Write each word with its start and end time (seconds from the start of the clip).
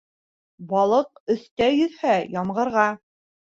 Балыҡ 0.71 1.11
өҫтә 1.35 1.69
йөҙһә 1.77 2.17
ямғырға. 2.41 2.89